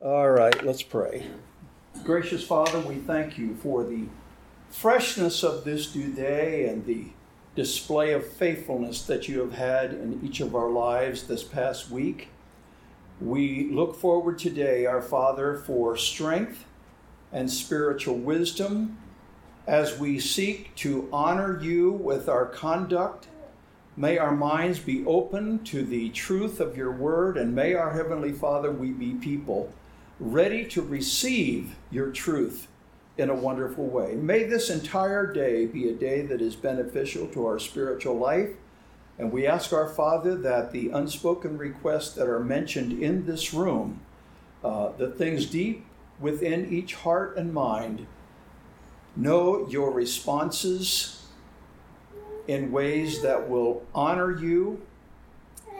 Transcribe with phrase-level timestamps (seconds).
[0.00, 1.26] All right, let's pray.
[2.04, 4.04] Gracious Father, we thank you for the
[4.70, 7.06] freshness of this new day and the
[7.56, 12.28] display of faithfulness that you have had in each of our lives this past week.
[13.20, 16.64] We look forward today, our Father, for strength
[17.32, 18.98] and spiritual wisdom
[19.66, 23.26] as we seek to honor you with our conduct.
[23.96, 28.30] May our minds be open to the truth of your word, and may our Heavenly
[28.30, 29.72] Father, we be people
[30.20, 32.66] ready to receive your truth
[33.16, 34.14] in a wonderful way.
[34.14, 38.50] May this entire day be a day that is beneficial to our spiritual life.
[39.18, 44.00] And we ask our Father that the unspoken requests that are mentioned in this room,
[44.62, 45.84] uh, the things deep
[46.20, 48.06] within each heart and mind,
[49.16, 51.26] know your responses
[52.46, 54.80] in ways that will honor you,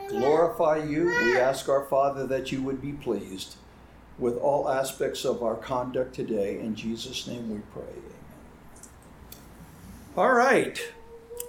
[0.09, 1.07] glorify you.
[1.07, 3.55] We ask our Father that you would be pleased
[4.19, 6.59] with all aspects of our conduct today.
[6.59, 7.83] In Jesus' name we pray.
[7.83, 8.03] Amen.
[10.17, 10.81] All right.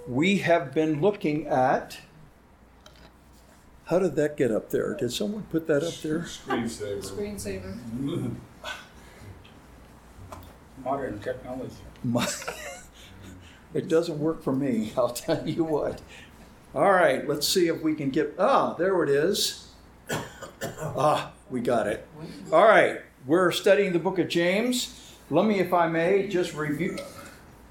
[0.06, 1.98] We have been looking at.
[3.86, 4.94] How did that get up there?
[4.94, 6.20] Did someone put that up there?
[6.20, 7.02] Screensaver.
[7.02, 8.34] Screensaver.
[10.84, 11.74] Modern technology.
[12.04, 12.26] My,
[13.74, 16.00] it doesn't work for me, I'll tell you what.
[16.72, 18.36] All right, let's see if we can get.
[18.38, 19.69] Ah, there it is.
[20.62, 22.06] Ah, we got it.
[22.52, 25.14] All right, we're studying the book of James.
[25.30, 26.98] Let me, if I may, just review.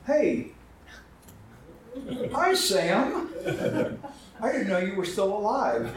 [0.05, 0.51] Hey,
[2.31, 3.29] hi, Sam.
[4.41, 5.93] I didn't know you were still alive.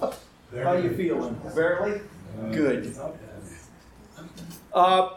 [0.00, 0.14] How
[0.54, 1.40] are you feeling?
[1.54, 2.00] Barely?
[2.52, 2.94] Good.
[4.72, 5.10] Uh,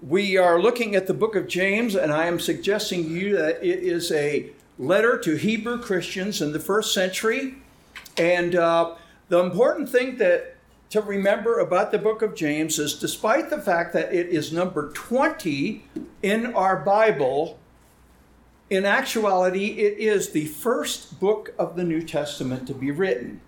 [0.00, 3.56] we are looking at the book of James, and I am suggesting to you that
[3.64, 7.56] it is a letter to Hebrew Christians in the first century.
[8.18, 8.94] And uh,
[9.28, 10.56] the important thing that
[10.90, 14.90] to remember about the book of James is despite the fact that it is number
[14.92, 15.84] 20
[16.22, 17.58] in our Bible,
[18.70, 23.40] in actuality, it is the first book of the New Testament to be written.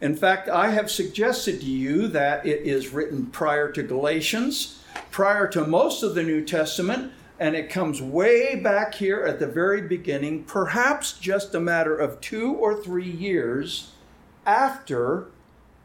[0.00, 5.46] In fact, I have suggested to you that it is written prior to Galatians, prior
[5.48, 9.82] to most of the New Testament, and it comes way back here at the very
[9.82, 13.92] beginning, perhaps just a matter of two or three years
[14.50, 15.28] after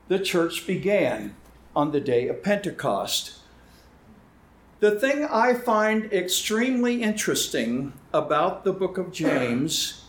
[0.07, 1.35] the church began
[1.75, 3.37] on the day of Pentecost.
[4.79, 10.05] The thing I find extremely interesting about the book of James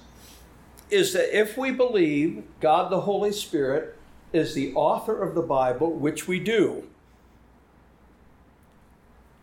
[0.88, 3.94] is that if we believe God the Holy Spirit
[4.32, 6.84] is the author of the Bible, which we do,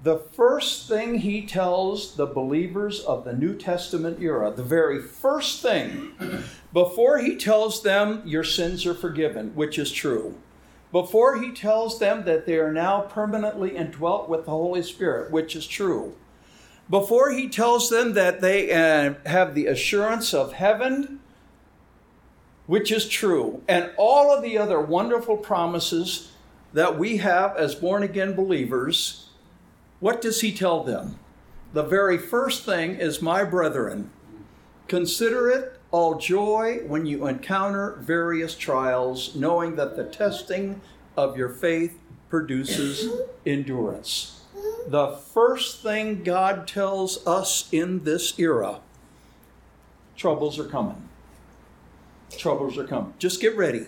[0.03, 5.61] the first thing he tells the believers of the New Testament era, the very first
[5.61, 6.11] thing,
[6.73, 10.35] before he tells them your sins are forgiven, which is true,
[10.91, 15.55] before he tells them that they are now permanently indwelt with the Holy Spirit, which
[15.55, 16.13] is true,
[16.89, 21.21] before he tells them that they uh, have the assurance of heaven,
[22.65, 26.33] which is true, and all of the other wonderful promises
[26.73, 29.29] that we have as born again believers,
[30.03, 31.17] what does he tell them?
[31.71, 34.11] The very first thing is, my brethren,
[34.89, 40.81] consider it all joy when you encounter various trials, knowing that the testing
[41.15, 41.97] of your faith
[42.27, 44.41] produces endurance.
[44.87, 48.81] The first thing God tells us in this era
[50.17, 51.09] troubles are coming
[52.37, 53.13] troubles are coming.
[53.19, 53.85] Just get ready.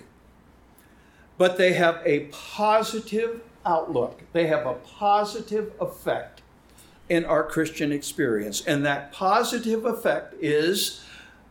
[1.38, 6.42] But they have a positive outlook, they have a positive effect
[7.09, 8.62] in our Christian experience.
[8.66, 11.03] And that positive effect is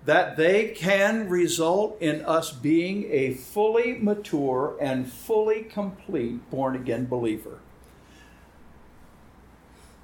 [0.04, 7.06] that they can result in us being a fully mature and fully complete born again
[7.06, 7.58] believer.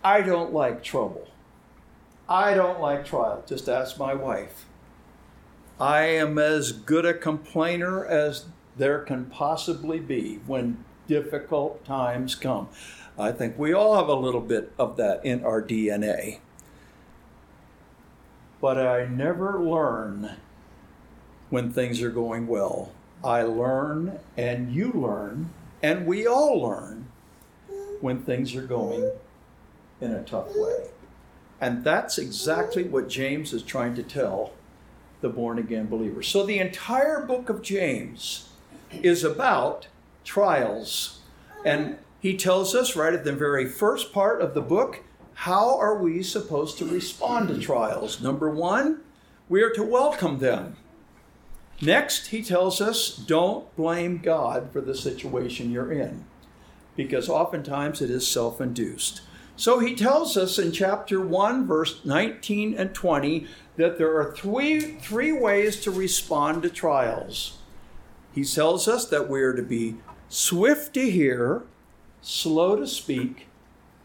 [0.02, 1.28] I don't like trouble.
[2.28, 3.44] I don't like trial.
[3.46, 4.64] Just ask my wife.
[5.78, 8.46] I am as good a complainer as
[8.76, 12.68] there can possibly be when difficult times come.
[13.18, 16.38] I think we all have a little bit of that in our DNA.
[18.60, 20.36] But I never learn
[21.48, 22.92] when things are going well.
[23.24, 25.50] I learn, and you learn,
[25.82, 27.08] and we all learn
[28.00, 29.10] when things are going
[30.00, 30.90] in a tough way.
[31.60, 34.52] And that's exactly what James is trying to tell
[35.22, 36.22] the born again believer.
[36.22, 38.48] So the entire book of James
[38.92, 39.88] is about
[40.24, 41.20] trials.
[41.64, 45.02] And he tells us right at the very first part of the book
[45.34, 48.20] how are we supposed to respond to trials?
[48.20, 49.00] Number one,
[49.48, 50.76] we are to welcome them.
[51.80, 56.26] Next, he tells us don't blame God for the situation you're in,
[56.94, 59.22] because oftentimes it is self induced.
[59.56, 63.46] So he tells us in chapter 1, verse 19 and 20,
[63.76, 67.58] that there are three, three ways to respond to trials.
[68.34, 69.96] He tells us that we are to be
[70.30, 71.64] swift to hear,
[72.22, 73.48] slow to speak,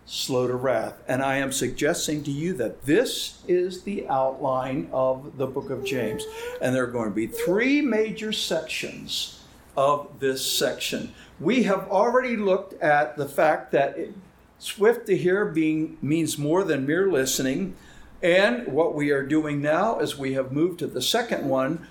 [0.05, 1.01] slow to wrath.
[1.07, 5.85] And I am suggesting to you that this is the outline of the book of
[5.85, 6.25] James.
[6.61, 9.43] And there are going to be three major sections
[9.77, 11.13] of this section.
[11.39, 14.13] We have already looked at the fact that it,
[14.57, 17.75] swift to hear being means more than mere listening.
[18.23, 21.87] And what we are doing now is we have moved to the second one.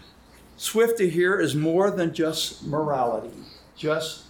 [0.56, 3.31] Swift to hear is more than just morality,
[3.76, 4.24] just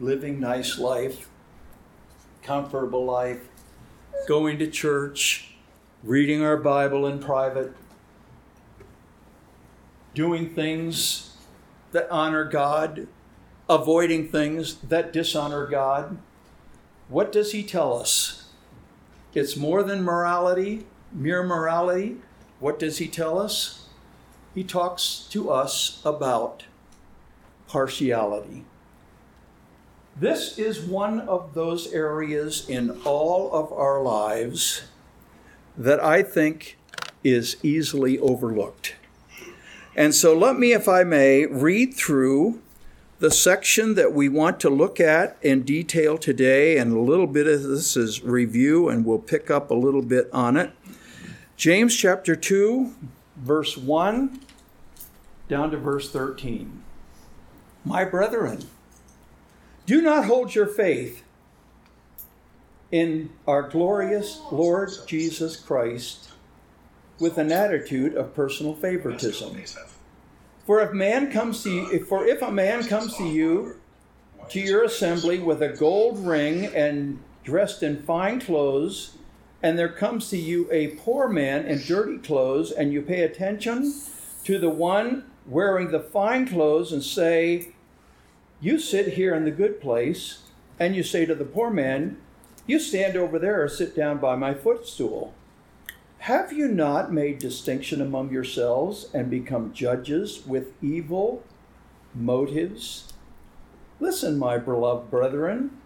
[0.00, 1.28] living nice life
[2.44, 3.48] comfortable life,
[4.28, 5.54] going to church,
[6.04, 7.74] reading our Bible in private,
[10.14, 11.36] doing things
[11.92, 13.08] that honor God,
[13.68, 16.18] avoiding things that dishonor God.
[17.08, 18.48] What does he tell us?
[19.32, 22.18] It's more than morality, mere morality.
[22.60, 23.88] What does he tell us?
[24.54, 26.64] He talks to us about
[27.74, 28.64] partiality.
[30.14, 34.84] This is one of those areas in all of our lives
[35.76, 36.78] that I think
[37.24, 38.94] is easily overlooked.
[39.96, 42.62] And so let me, if I may, read through
[43.18, 47.48] the section that we want to look at in detail today, and a little bit
[47.48, 50.70] of this is review, and we'll pick up a little bit on it.
[51.56, 52.94] James chapter 2,
[53.36, 54.38] verse 1
[55.48, 56.84] down to verse 13.
[57.84, 58.64] My brethren,
[59.84, 61.22] do not hold your faith
[62.90, 66.30] in our glorious Lord Jesus Christ
[67.18, 69.62] with an attitude of personal favoritism.
[70.66, 73.80] For if man comes to you, for if a man comes to you
[74.48, 79.16] to your assembly with a gold ring and dressed in fine clothes,
[79.62, 83.92] and there comes to you a poor man in dirty clothes, and you pay attention
[84.44, 87.73] to the one wearing the fine clothes and say,
[88.64, 90.38] you sit here in the good place,
[90.80, 92.16] and you say to the poor man,
[92.66, 95.34] You stand over there or sit down by my footstool.
[96.20, 101.42] Have you not made distinction among yourselves and become judges with evil
[102.14, 103.12] motives?
[104.00, 105.76] Listen, my beloved brethren.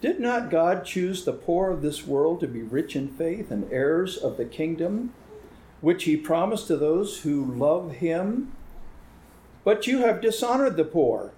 [0.00, 3.70] Did not God choose the poor of this world to be rich in faith and
[3.70, 5.12] heirs of the kingdom,
[5.82, 8.52] which he promised to those who love him?
[9.62, 11.34] But you have dishonored the poor.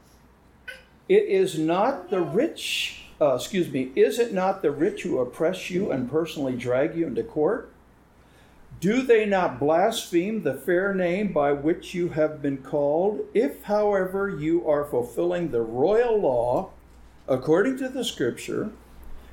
[1.09, 5.71] It is not the rich, uh, excuse me, is it not the rich who oppress
[5.71, 7.73] you and personally drag you into court?
[8.81, 13.21] Do they not blaspheme the fair name by which you have been called?
[13.33, 16.71] If, however, you are fulfilling the royal law
[17.29, 18.71] according to the scripture,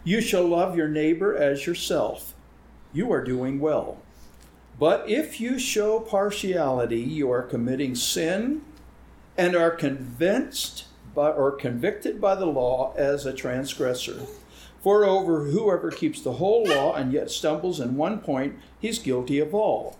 [0.04, 2.34] you shall love your neighbor as yourself.
[2.94, 3.98] You are doing well.
[4.80, 8.62] But if you show partiality, you are committing sin
[9.38, 14.25] and are convinced by, or convicted by the law as a transgressor.
[14.81, 19.39] For over whoever keeps the whole law and yet stumbles in one point, he's guilty
[19.39, 19.98] of all.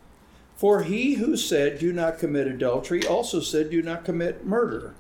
[0.56, 4.94] For he who said, Do not commit adultery, also said, Do not commit murder.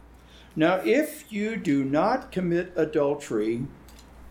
[0.55, 3.65] Now, if you do not commit adultery,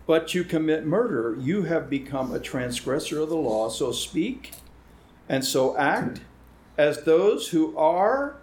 [0.05, 3.69] but you commit murder, you have become a transgressor of the law.
[3.69, 4.51] So speak
[5.29, 6.21] and so act
[6.77, 8.37] as those who are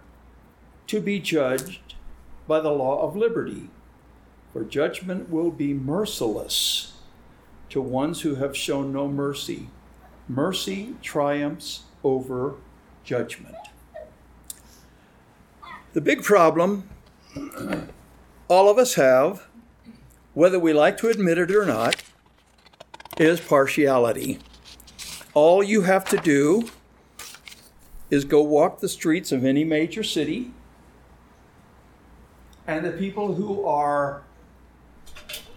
[0.87, 1.95] to be judged
[2.47, 3.69] by the law of liberty,
[4.51, 6.93] for judgment will be merciless
[7.69, 9.67] to ones who have shown no mercy.
[10.27, 12.55] Mercy triumphs over
[13.03, 13.55] judgment.
[15.93, 16.89] The big problem
[18.47, 19.47] all of us have,
[20.33, 22.03] whether we like to admit it or not,
[23.17, 24.39] is partiality.
[25.33, 26.69] All you have to do
[28.09, 30.51] is go walk the streets of any major city
[32.71, 34.23] and the people who are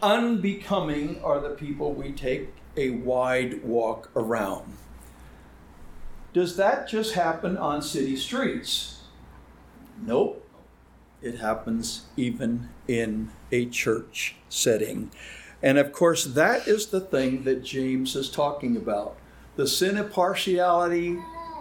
[0.02, 4.76] unbecoming are the people we take a wide walk around.
[6.32, 9.02] Does that just happen on city streets?
[10.02, 10.40] Nope.
[11.22, 15.10] It happens even in a church setting.
[15.62, 19.16] And of course, that is the thing that James is talking about
[19.56, 21.16] the sin of partiality,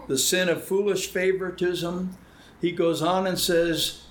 [0.07, 2.17] the sin of foolish favoritism.
[2.59, 4.03] He goes on and says,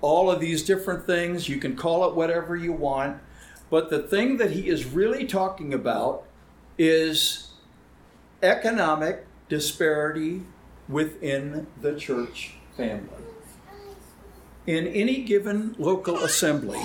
[0.00, 1.48] all of these different things.
[1.48, 3.18] You can call it whatever you want.
[3.70, 6.24] But the thing that he is really talking about
[6.78, 7.50] is
[8.42, 10.42] economic disparity
[10.88, 13.08] within the church family.
[14.66, 16.80] in any given local assembly,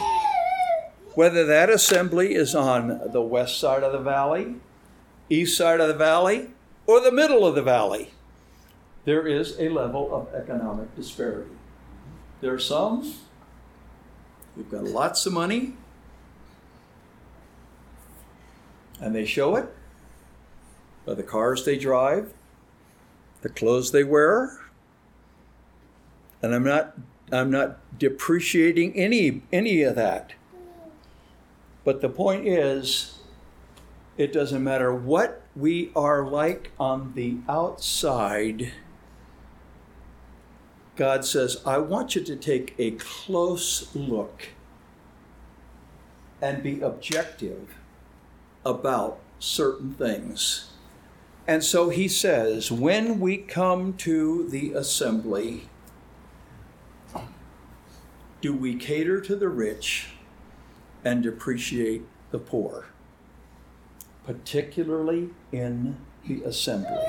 [1.16, 4.56] whether that assembly is on the west side of the valley,
[5.30, 6.50] east side of the valley,
[6.86, 8.12] or the middle of the valley,
[9.06, 11.50] there is a level of economic disparity.
[12.42, 13.14] There are some
[14.56, 15.74] who've got lots of money
[19.00, 19.68] and they show it
[21.06, 22.34] by the cars they drive,
[23.42, 24.60] the clothes they wear.
[26.42, 26.98] And I'm not
[27.32, 30.34] I'm not depreciating any any of that.
[31.84, 33.20] But the point is
[34.18, 38.72] it doesn't matter what we are like on the outside.
[41.02, 44.50] God says, I want you to take a close look
[46.40, 47.74] and be objective
[48.64, 50.74] about certain things.
[51.48, 55.70] And so he says, when we come to the assembly,
[58.40, 60.10] do we cater to the rich
[61.04, 62.90] and depreciate the poor,
[64.24, 67.08] particularly in the assembly?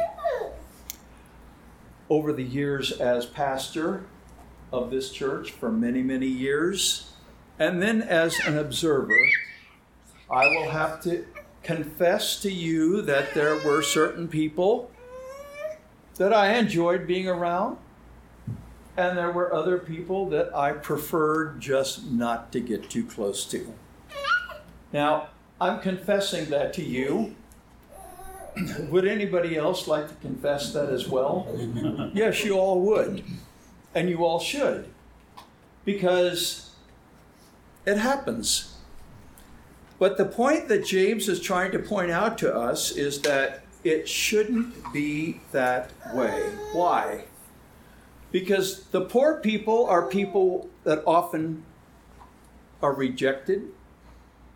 [2.12, 4.04] Over the years as pastor
[4.70, 7.10] of this church for many, many years,
[7.58, 9.16] and then as an observer,
[10.30, 11.24] I will have to
[11.62, 14.90] confess to you that there were certain people
[16.16, 17.78] that I enjoyed being around,
[18.94, 23.72] and there were other people that I preferred just not to get too close to.
[24.92, 25.28] Now,
[25.58, 27.36] I'm confessing that to you.
[28.90, 31.46] would anybody else like to confess that as well?
[32.14, 33.24] yes, you all would.
[33.94, 34.88] And you all should.
[35.84, 36.70] Because
[37.84, 38.74] it happens.
[39.98, 44.08] But the point that James is trying to point out to us is that it
[44.08, 46.50] shouldn't be that way.
[46.72, 47.24] Why?
[48.30, 51.64] Because the poor people are people that often
[52.82, 53.68] are rejected,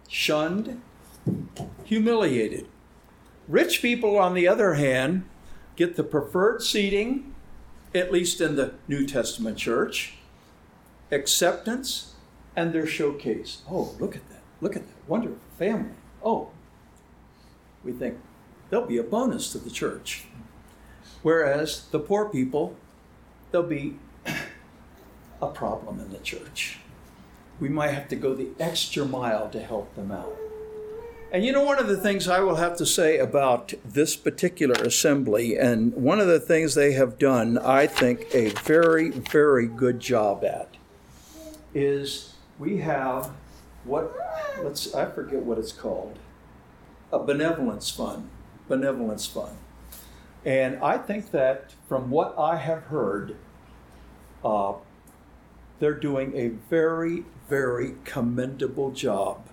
[0.09, 0.81] shunned,
[1.85, 2.67] humiliated.
[3.49, 5.25] Rich people, on the other hand,
[5.77, 7.35] get the preferred seating,
[7.95, 10.15] at least in the New Testament church,
[11.13, 12.15] acceptance,
[12.57, 13.63] and their showcase.
[13.71, 14.43] Oh, look at that.
[14.61, 15.95] Look at that wonderful family.
[16.25, 16.51] Oh,
[17.85, 18.19] we think
[18.71, 20.25] they'll be a bonus to the church.
[21.23, 22.77] Whereas the poor people,
[23.51, 23.99] they'll be
[25.41, 26.79] a problem in the church.
[27.61, 30.37] We might have to go the extra mile to help them out.
[31.33, 34.75] And you know, one of the things I will have to say about this particular
[34.75, 39.99] assembly, and one of the things they have done, I think, a very, very good
[39.99, 40.69] job at,
[41.75, 43.33] is we have
[43.85, 44.15] what
[44.63, 46.19] let's I forget what it's called.
[47.13, 48.31] A benevolence fund.
[48.69, 49.57] Benevolence fund.
[50.45, 53.37] And I think that from what I have heard,
[54.45, 54.75] uh,
[55.81, 59.49] they're doing a very, very commendable job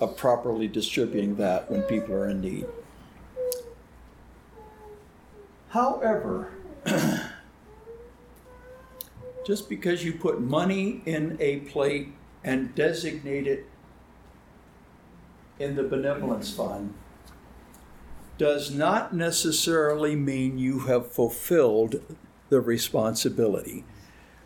[0.00, 2.66] of properly distributing that when people are in need.
[5.70, 6.52] However,
[9.46, 12.12] just because you put money in a plate
[12.44, 13.66] and designate it
[15.58, 16.94] in the benevolence fund
[18.38, 22.00] does not necessarily mean you have fulfilled
[22.48, 23.84] the responsibility.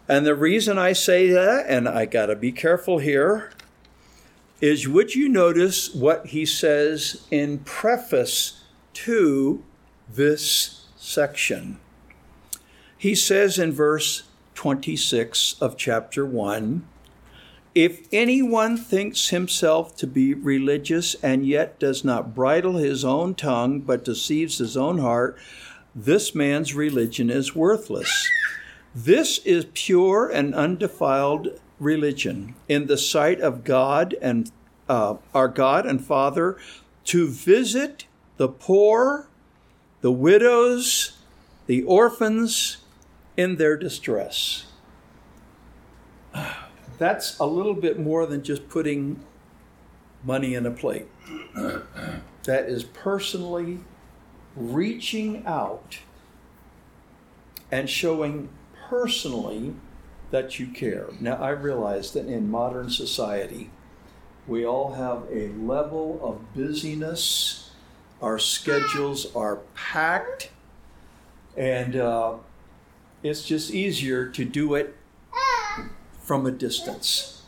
[0.08, 3.52] And the reason I say that, and I got to be careful here,
[4.62, 8.60] is would you notice what he says in preface
[8.94, 9.62] to
[10.08, 11.80] this section?
[12.96, 14.22] He says in verse
[14.54, 16.86] 26 of chapter 1
[17.74, 23.80] If anyone thinks himself to be religious and yet does not bridle his own tongue
[23.80, 25.36] but deceives his own heart,
[25.92, 28.28] this man's religion is worthless.
[28.94, 34.50] This is pure and undefiled religion in the sight of God and
[34.88, 36.56] uh, our God and Father
[37.04, 39.28] to visit the poor,
[40.00, 41.18] the widows,
[41.66, 42.78] the orphans,
[43.36, 44.66] in their distress.
[46.98, 49.24] That's a little bit more than just putting
[50.24, 51.08] money in a plate.
[52.44, 53.78] That is personally
[54.56, 56.00] reaching out
[57.70, 58.48] and showing
[58.88, 59.74] personally
[60.32, 61.08] that you care.
[61.20, 63.70] Now, I realize that in modern society,
[64.48, 67.70] we all have a level of busyness,
[68.20, 70.50] our schedules are packed,
[71.56, 72.34] and uh,
[73.22, 74.96] it's just easier to do it
[76.22, 77.42] from a distance.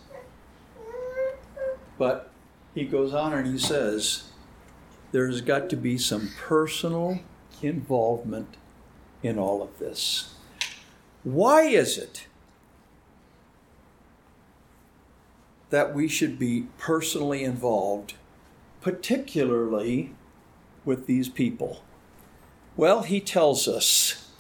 [1.96, 2.30] But
[2.74, 4.24] he goes on and he says,
[5.10, 7.20] there's got to be some personal
[7.62, 8.56] involvement
[9.22, 10.34] in all of this.
[11.22, 12.26] Why is it
[15.74, 18.14] that we should be personally involved,
[18.80, 20.14] particularly
[20.84, 21.82] with these people?
[22.76, 24.30] Well, he tells us,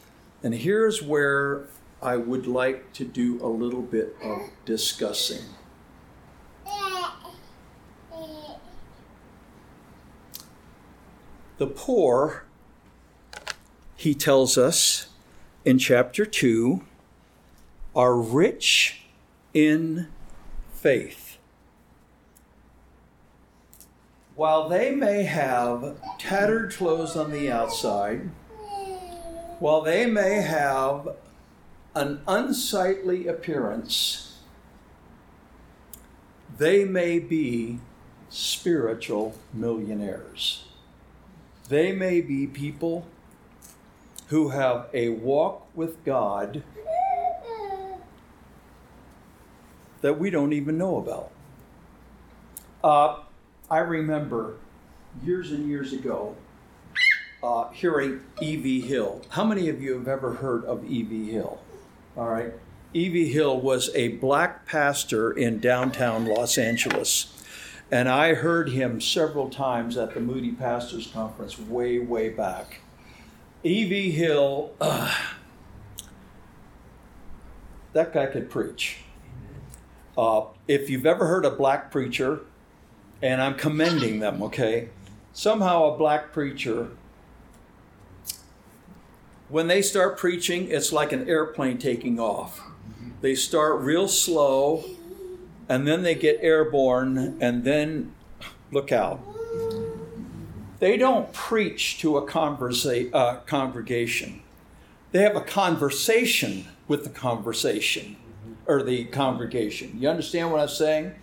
[0.44, 1.64] and here's where
[2.00, 5.42] I would like to do a little bit of discussing.
[11.58, 12.44] The poor,
[13.96, 15.08] he tells us
[15.64, 16.84] in chapter 2,
[17.96, 19.02] are rich
[19.52, 20.06] in
[20.72, 21.23] faith.
[24.36, 28.30] While they may have tattered clothes on the outside,
[29.60, 31.08] while they may have
[31.94, 34.38] an unsightly appearance,
[36.58, 37.78] they may be
[38.28, 40.64] spiritual millionaires.
[41.68, 43.06] They may be people
[44.28, 46.64] who have a walk with God
[50.00, 51.30] that we don't even know about.
[52.82, 53.23] Uh,
[53.70, 54.54] I remember
[55.22, 56.36] years and years ago
[57.42, 58.80] uh, hearing E.V.
[58.82, 59.22] Hill.
[59.30, 61.30] How many of you have ever heard of E.V.
[61.30, 61.60] Hill?
[62.16, 62.52] All right.
[62.94, 63.32] E.V.
[63.32, 67.30] Hill was a black pastor in downtown Los Angeles.
[67.90, 72.80] And I heard him several times at the Moody Pastors Conference way, way back.
[73.62, 74.10] E.V.
[74.10, 75.14] Hill, uh,
[77.92, 78.98] that guy could preach.
[80.16, 82.40] Uh, if you've ever heard a black preacher,
[83.24, 84.90] and I'm commending them, okay?
[85.32, 86.90] Somehow a black preacher,
[89.48, 92.60] when they start preaching, it's like an airplane taking off.
[93.22, 94.84] They start real slow,
[95.70, 98.12] and then they get airborne, and then
[98.70, 99.20] look out.
[100.78, 104.42] They don't preach to a conversa- uh, congregation.
[105.12, 108.16] They have a conversation with the conversation
[108.66, 109.96] or the congregation.
[109.98, 111.14] You understand what I'm saying?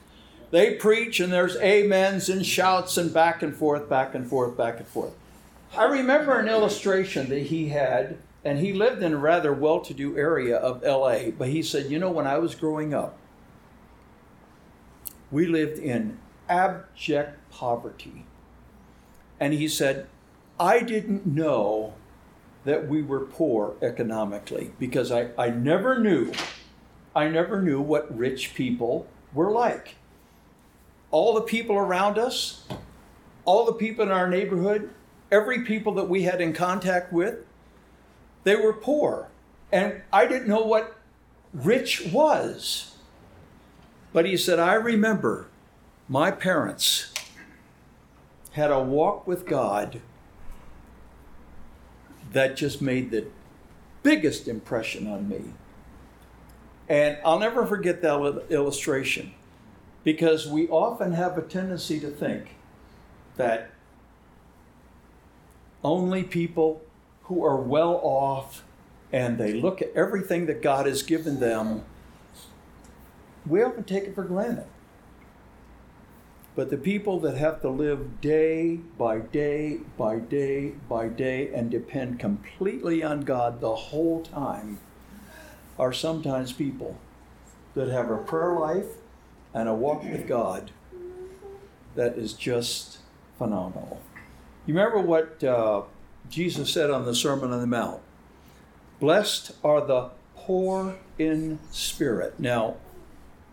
[0.51, 4.77] They preach and there's amens and shouts and back and forth, back and forth, back
[4.77, 5.13] and forth.
[5.75, 9.93] I remember an illustration that he had, and he lived in a rather well to
[9.93, 13.17] do area of LA, but he said, You know, when I was growing up,
[15.31, 18.25] we lived in abject poverty.
[19.39, 20.07] And he said,
[20.59, 21.93] I didn't know
[22.65, 26.33] that we were poor economically because I, I never knew,
[27.15, 29.95] I never knew what rich people were like.
[31.11, 32.63] All the people around us,
[33.45, 34.89] all the people in our neighborhood,
[35.31, 37.45] every people that we had in contact with,
[38.43, 39.27] they were poor.
[39.71, 40.97] And I didn't know what
[41.53, 42.95] rich was.
[44.13, 45.47] But he said, I remember
[46.09, 47.13] my parents
[48.53, 50.01] had a walk with God
[52.33, 53.27] that just made the
[54.03, 55.53] biggest impression on me.
[56.89, 59.33] And I'll never forget that illustration
[60.03, 62.55] because we often have a tendency to think
[63.37, 63.71] that
[65.83, 66.81] only people
[67.23, 68.63] who are well off
[69.11, 71.83] and they look at everything that God has given them,
[73.45, 74.65] we often take it for granted.
[76.55, 81.71] But the people that have to live day by day by day by day and
[81.71, 84.79] depend completely on God the whole time
[85.79, 86.97] are sometimes people
[87.73, 88.97] that have a prayer life
[89.53, 90.71] and a walk with God
[91.95, 92.99] that is just
[93.37, 94.01] phenomenal.
[94.65, 95.83] You remember what uh,
[96.29, 98.01] Jesus said on the Sermon on the Mount?
[98.99, 102.39] Blessed are the poor in spirit.
[102.39, 102.77] Now,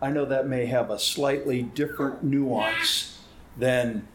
[0.01, 3.19] I know that may have a slightly different nuance
[3.57, 4.07] than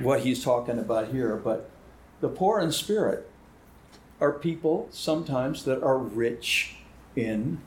[0.00, 1.70] what he's talking about here, but
[2.20, 3.28] the poor in spirit
[4.20, 6.76] are people sometimes that are rich
[7.14, 7.60] in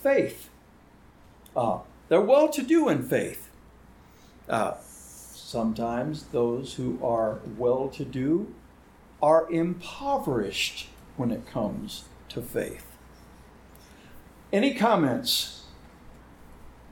[0.00, 0.50] faith.
[1.56, 1.78] Uh,
[2.12, 3.48] they're well to do in faith.
[4.46, 8.52] Uh, sometimes those who are well to do
[9.22, 12.84] are impoverished when it comes to faith.
[14.52, 15.62] Any comments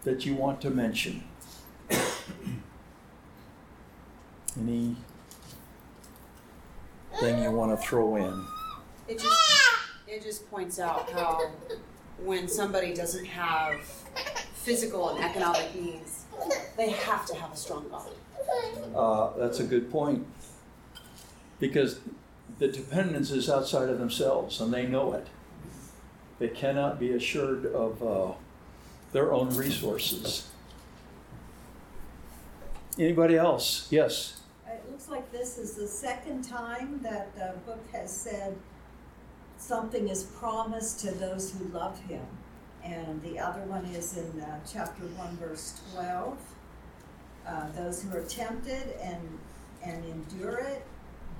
[0.04, 1.24] that you want to mention?
[4.58, 4.96] Any
[7.18, 8.46] thing you want to throw in?
[9.06, 9.60] It just
[10.08, 11.50] it just points out how
[12.24, 13.82] when somebody doesn't have
[14.62, 16.24] physical and economic needs,
[16.76, 18.10] they have to have a strong God.
[18.94, 20.26] Uh, that's a good point.
[21.58, 22.00] Because
[22.58, 25.26] the dependence is outside of themselves and they know it.
[26.38, 28.32] They cannot be assured of uh,
[29.12, 30.48] their own resources.
[32.98, 33.86] Anybody else?
[33.90, 34.40] Yes.
[34.66, 38.56] It looks like this is the second time that the book has said
[39.58, 42.26] something is promised to those who love him.
[42.84, 46.38] And the other one is in uh, chapter 1, verse 12.
[47.46, 49.38] uh, those who are tempted and,
[49.84, 50.84] and endure it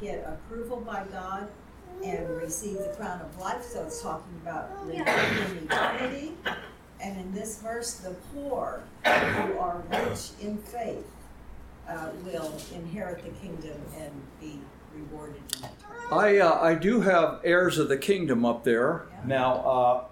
[0.01, 1.49] get approval by God
[2.05, 3.63] and receive the crown of life.
[3.63, 6.33] So it's talking about living in eternity.
[7.01, 11.07] And in this verse, the poor who are rich in faith
[11.89, 14.59] uh, will inherit the kingdom and be
[14.95, 15.71] rewarded in eternity.
[16.13, 19.07] I, uh, I do have heirs of the kingdom up there.
[19.11, 19.21] Yeah.
[19.27, 20.05] Now, uh,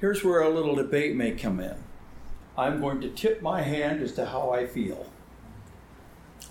[0.00, 1.76] here's where a little debate may come in.
[2.56, 5.06] I'm going to tip my hand as to how I feel.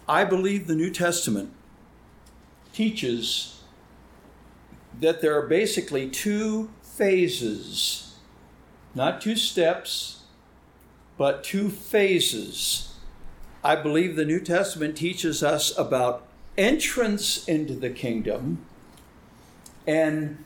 [0.08, 1.52] I believe the New Testament
[2.74, 3.62] teaches
[5.00, 8.16] that there are basically two phases,
[8.96, 10.24] not two steps,
[11.18, 12.96] but two phases.
[13.64, 16.26] I believe the New Testament teaches us about
[16.58, 18.66] entrance into the kingdom
[19.86, 20.44] and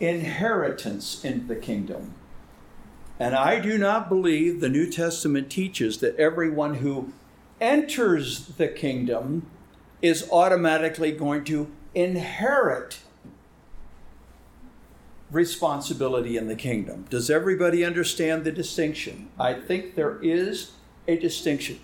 [0.00, 2.14] inheritance into the kingdom.
[3.18, 7.12] And I do not believe the New Testament teaches that everyone who
[7.60, 9.46] enters the kingdom
[10.02, 12.98] is automatically going to inherit
[15.30, 17.06] responsibility in the kingdom.
[17.08, 19.28] Does everybody understand the distinction?
[19.38, 20.72] I think there is
[21.08, 21.80] a distinction.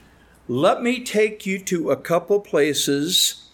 [0.48, 3.50] Let me take you to a couple places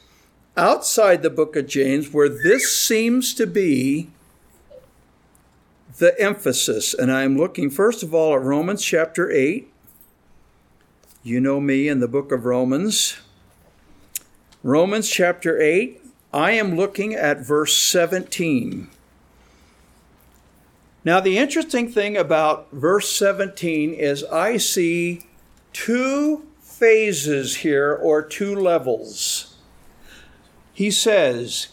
[0.57, 4.11] outside the book of James where this seems to be
[5.99, 6.95] the emphasis.
[6.95, 9.73] And I'm looking, first of all, at Romans chapter 8.
[11.23, 13.17] You know me in the book of Romans.
[14.63, 18.89] Romans chapter 8, I am looking at verse 17.
[21.05, 25.23] Now, the interesting thing about verse 17 is I see
[25.73, 29.57] two phases here or two levels.
[30.73, 31.69] He says,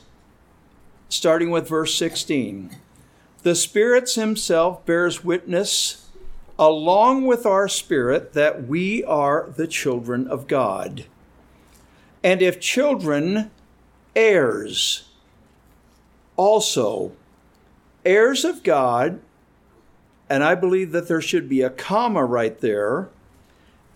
[1.09, 2.77] starting with verse 16,
[3.43, 6.09] the Spirit Himself bears witness
[6.57, 11.05] along with our spirit that we are the children of God.
[12.23, 13.51] And if children,
[14.15, 15.09] heirs,
[16.37, 17.11] also
[18.05, 19.19] heirs of God,
[20.29, 23.09] and I believe that there should be a comma right there,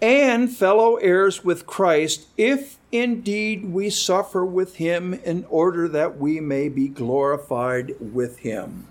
[0.02, 6.40] and fellow heirs with Christ, if indeed we suffer with him in order that we
[6.40, 8.88] may be glorified with him.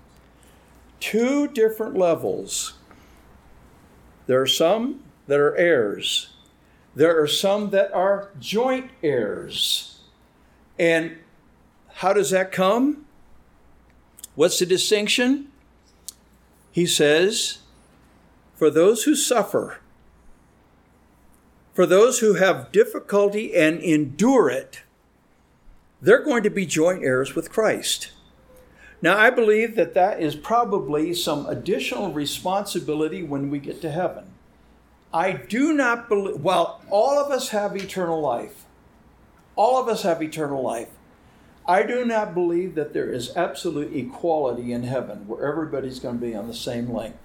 [0.99, 2.73] Two different levels.
[4.25, 6.29] There are some that are heirs.
[6.95, 9.99] There are some that are joint heirs.
[10.79, 11.17] And
[11.95, 13.05] how does that come?
[14.35, 15.51] What's the distinction?
[16.71, 17.59] He says,
[18.55, 19.79] for those who suffer,
[21.73, 24.81] for those who have difficulty and endure it,
[26.01, 28.11] they're going to be joint heirs with Christ.
[29.01, 34.25] Now, I believe that that is probably some additional responsibility when we get to heaven.
[35.13, 38.65] I do not believe, well, all of us have eternal life.
[39.55, 40.89] All of us have eternal life.
[41.67, 46.25] I do not believe that there is absolute equality in heaven where everybody's going to
[46.25, 47.19] be on the same length.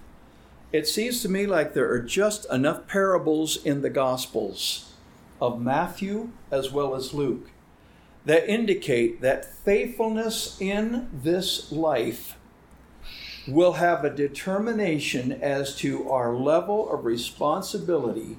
[0.72, 4.92] It seems to me like there are just enough parables in the Gospels
[5.40, 7.50] of Matthew as well as Luke
[8.24, 12.36] that indicate that faithfulness in this life
[13.48, 18.38] will have a determination as to our level of responsibility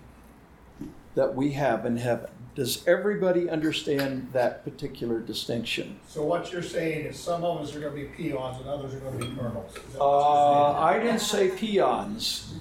[1.15, 2.29] that we have in heaven.
[2.55, 5.99] Does everybody understand that particular distinction?
[6.07, 8.99] So what you're saying is some of us are gonna be peons and others are
[8.99, 9.75] gonna be colonels.
[9.99, 12.53] Uh, I didn't say peons.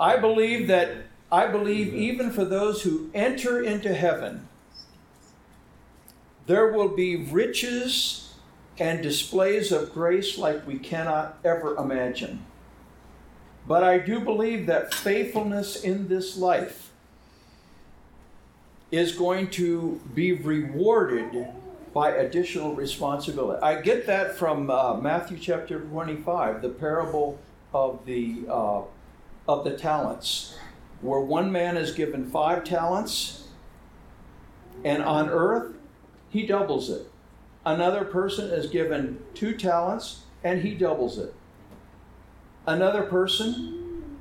[0.00, 0.90] I believe that,
[1.30, 4.47] I believe even for those who enter into heaven,
[6.48, 8.32] there will be riches
[8.78, 12.44] and displays of grace like we cannot ever imagine.
[13.66, 16.90] But I do believe that faithfulness in this life
[18.90, 21.48] is going to be rewarded
[21.92, 23.60] by additional responsibility.
[23.62, 27.38] I get that from uh, Matthew chapter 25, the parable
[27.74, 28.82] of the uh,
[29.46, 30.56] of the talents,
[31.02, 33.48] where one man is given five talents,
[34.82, 35.77] and on earth
[36.30, 37.10] he doubles it.
[37.64, 41.34] Another person is given two talents, and he doubles it.
[42.66, 44.18] Another person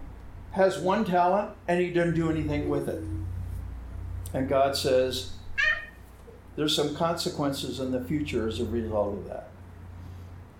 [0.51, 3.03] has one talent, and he doesn't do anything with it.
[4.33, 5.33] And God says,
[6.55, 9.49] there's some consequences in the future as a result of that.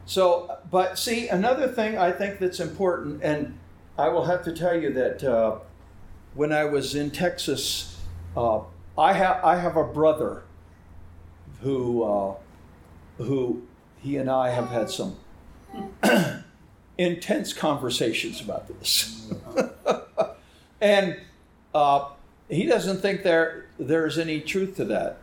[0.06, 3.58] So, but see, another thing I think that's important, and
[3.98, 5.58] I will have to tell you that uh,
[6.34, 8.00] when I was in Texas,
[8.38, 8.62] uh,
[8.98, 10.44] I have I have a brother
[11.62, 12.36] who uh,
[13.17, 13.63] who
[14.00, 15.17] he and I have had some
[16.98, 19.32] intense conversations about this.
[20.82, 21.20] And
[21.74, 22.10] uh,
[22.50, 25.17] he doesn't think there there's any truth to that.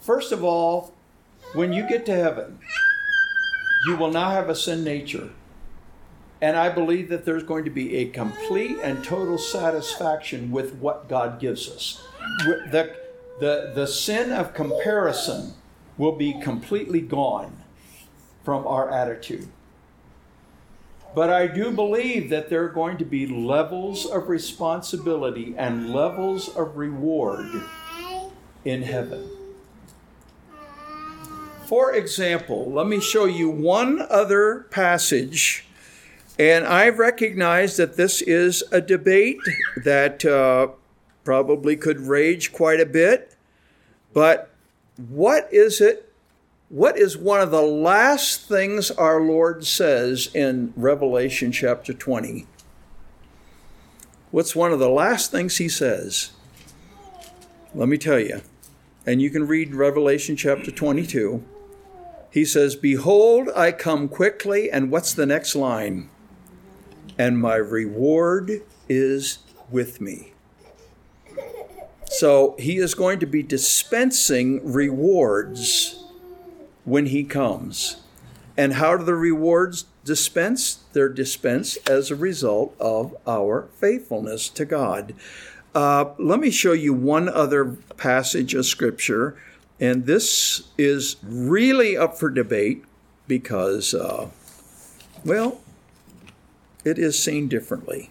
[0.00, 0.92] First of all,
[1.54, 2.58] when you get to heaven,
[3.86, 5.30] you will not have a sin nature.
[6.40, 11.08] And I believe that there's going to be a complete and total satisfaction with what
[11.08, 12.02] God gives us.
[12.44, 12.96] The,
[13.42, 15.52] the, the sin of comparison
[15.98, 17.64] will be completely gone
[18.44, 19.48] from our attitude.
[21.12, 26.50] But I do believe that there are going to be levels of responsibility and levels
[26.50, 27.64] of reward
[28.64, 29.28] in heaven.
[31.66, 35.66] For example, let me show you one other passage.
[36.38, 39.40] And I recognize that this is a debate
[39.84, 40.68] that uh,
[41.24, 43.31] probably could rage quite a bit.
[44.12, 44.50] But
[44.96, 46.12] what is it
[46.68, 52.46] what is one of the last things our Lord says in Revelation chapter 20?
[54.30, 56.30] What's one of the last things he says?
[57.74, 58.40] Let me tell you.
[59.04, 61.44] And you can read Revelation chapter 22.
[62.30, 64.70] He says, Behold, I come quickly.
[64.70, 66.08] And what's the next line?
[67.18, 70.31] And my reward is with me.
[72.12, 76.04] So he is going to be dispensing rewards
[76.84, 77.96] when he comes.
[78.56, 80.80] And how do the rewards dispense?
[80.92, 85.14] They're dispensed as a result of our faithfulness to God.
[85.74, 87.64] Uh, let me show you one other
[87.96, 89.34] passage of Scripture,
[89.80, 92.84] and this is really up for debate
[93.26, 94.28] because, uh,
[95.24, 95.62] well,
[96.84, 98.10] it is seen differently.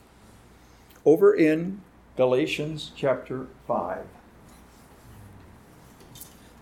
[1.06, 1.82] Over in
[2.17, 4.06] Galatians chapter 5.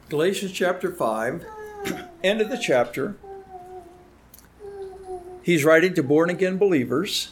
[0.07, 1.45] Galatians chapter 5
[2.23, 3.15] end of the chapter,
[5.41, 7.31] he's writing to born again believers.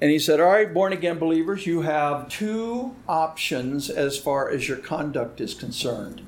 [0.00, 4.68] And he said, All right, born again believers, you have two options as far as
[4.68, 6.22] your conduct is concerned.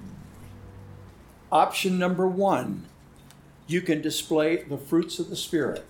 [1.51, 2.87] Option number one,
[3.67, 5.85] you can display the fruits of the Spirit.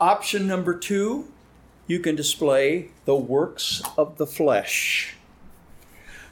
[0.00, 1.28] Option number two,
[1.88, 5.16] you can display the works of the flesh.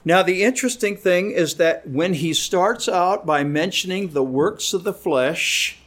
[0.04, 4.84] Now, the interesting thing is that when he starts out by mentioning the works of
[4.84, 5.78] the flesh,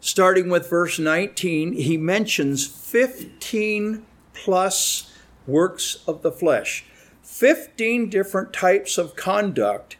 [0.00, 5.12] starting with verse 19, he mentions 15 plus
[5.46, 6.84] works of the flesh,
[7.22, 9.96] 15 different types of conduct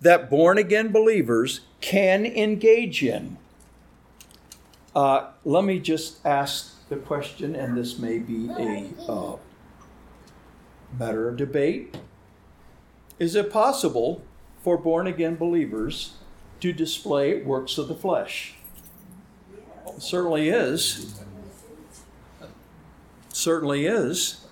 [0.00, 3.36] that born again believers can engage in.
[4.94, 9.36] Uh, let me just ask the question, and this may be a uh,
[10.98, 11.96] matter of debate.
[13.18, 14.22] Is it possible
[14.62, 16.14] for born again believers
[16.60, 18.54] to display works of the flesh?
[19.86, 21.20] It certainly is.
[23.30, 24.46] Certainly is.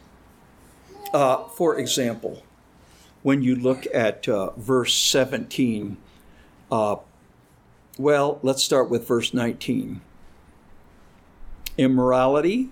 [1.13, 2.43] Uh, for example,
[3.23, 5.97] when you look at uh, verse 17,
[6.71, 6.97] uh,
[7.99, 10.01] well, let's start with verse 19.
[11.79, 12.71] Immorality.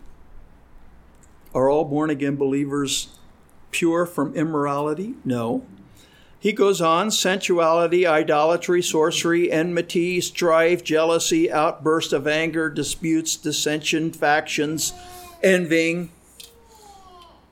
[1.55, 3.09] Are all born again believers
[3.71, 5.15] pure from immorality?
[5.25, 5.65] No.
[6.39, 14.95] He goes on sensuality, idolatry, sorcery, enmity, strife, jealousy, outburst of anger, disputes, dissension, factions,
[15.43, 16.11] envying.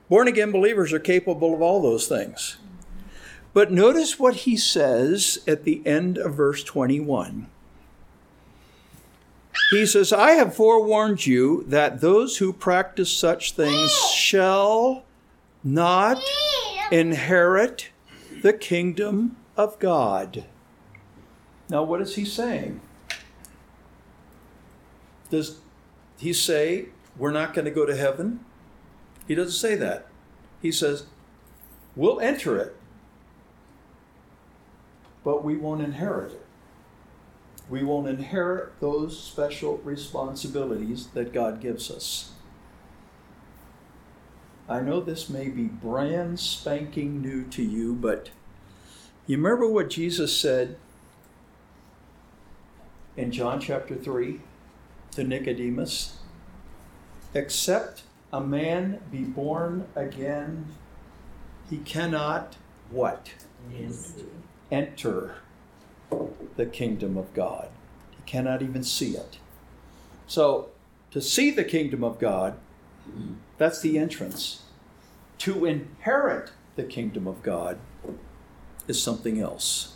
[0.09, 2.57] Born again believers are capable of all those things.
[3.53, 7.47] But notice what he says at the end of verse 21.
[9.69, 15.03] He says, I have forewarned you that those who practice such things shall
[15.63, 16.17] not
[16.91, 17.89] inherit
[18.41, 20.45] the kingdom of God.
[21.69, 22.81] Now, what is he saying?
[25.29, 25.59] Does
[26.17, 28.43] he say we're not going to go to heaven?
[29.27, 30.07] He doesn't say that.
[30.61, 31.05] He says
[31.95, 32.75] we'll enter it,
[35.23, 36.45] but we won't inherit it.
[37.69, 42.31] We won't inherit those special responsibilities that God gives us.
[44.67, 48.29] I know this may be brand spanking new to you, but
[49.27, 50.77] you remember what Jesus said
[53.15, 54.41] in John chapter 3
[55.11, 56.17] to Nicodemus?
[57.33, 58.03] Except
[58.33, 60.67] a man be born again,
[61.69, 62.55] he cannot
[62.89, 63.29] what?
[63.71, 64.13] Yes.
[64.71, 65.35] Enter
[66.55, 67.69] the kingdom of God.
[68.11, 69.37] He cannot even see it.
[70.27, 70.69] So,
[71.11, 72.55] to see the kingdom of God,
[73.57, 74.63] that's the entrance.
[75.39, 77.79] To inherit the kingdom of God
[78.87, 79.95] is something else.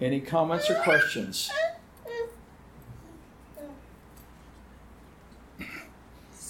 [0.00, 1.50] Any comments or questions?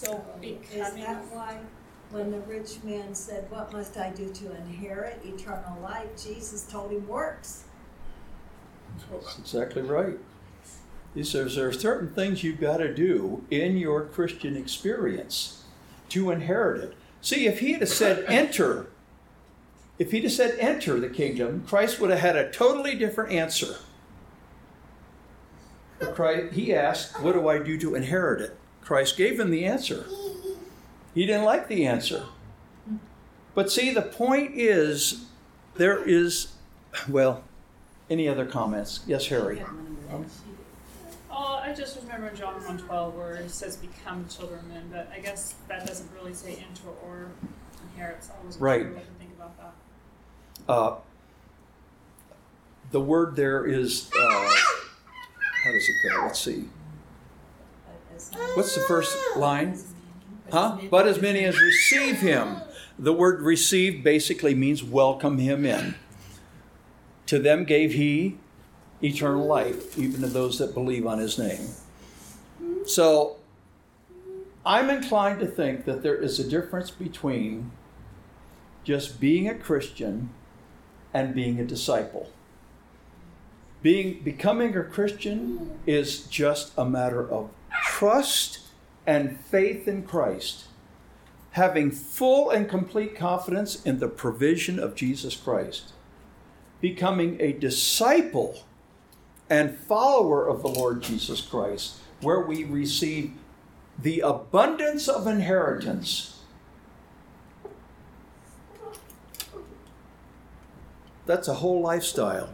[0.04, 1.04] So becoming
[2.10, 6.08] when the rich man said, what must I do to inherit eternal life?
[6.22, 7.64] Jesus told him works.
[9.10, 10.18] That's exactly right.
[11.14, 15.64] He says there are certain things you've got to do in your Christian experience
[16.10, 16.96] to inherit it.
[17.20, 18.88] See, if he had said enter,
[19.98, 23.76] if he'd have said enter the kingdom, Christ would have had a totally different answer.
[26.00, 28.56] But Christ, he asked, What do I do to inherit it?
[28.80, 30.04] Christ gave him the answer.
[31.14, 32.24] He didn't like the answer.
[33.54, 35.26] But see, the point is,
[35.76, 36.52] there is,
[37.08, 37.44] well,
[38.10, 39.00] any other comments?
[39.06, 39.62] Yes, Harry.
[41.30, 44.88] Oh, I just remember in John one twelve where it says become children of men,
[44.92, 47.28] but I guess that doesn't really say enter or
[47.92, 48.22] inherit.
[48.22, 48.86] So I wasn't Right.
[48.92, 50.72] what to think about that.
[50.72, 50.96] Uh,
[52.92, 56.22] the word there is, uh, how does it go?
[56.22, 56.68] Let's see.
[58.54, 59.78] What's the first line?
[60.50, 60.78] Huh?
[60.90, 62.56] But as many as receive him.
[62.98, 65.96] The word receive basically means welcome him in.
[67.26, 68.38] To them gave he
[69.02, 71.68] eternal life, even to those that believe on his name.
[72.86, 73.36] So
[74.64, 77.72] I'm inclined to think that there is a difference between
[78.84, 80.30] just being a Christian
[81.12, 82.30] and being a disciple.
[83.82, 87.50] Being becoming a Christian is just a matter of
[87.82, 88.60] trust
[89.06, 90.64] and faith in Christ,
[91.52, 95.92] having full and complete confidence in the provision of Jesus Christ.
[96.80, 98.64] Becoming a disciple
[99.48, 103.32] and follower of the Lord Jesus Christ, where we receive
[103.98, 106.40] the abundance of inheritance.
[111.26, 112.50] That's a whole lifestyle.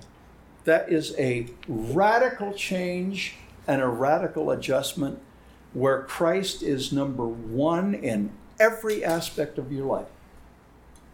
[0.64, 3.36] That is a radical change
[3.66, 5.20] and a radical adjustment
[5.72, 10.08] where Christ is number one in every aspect of your life.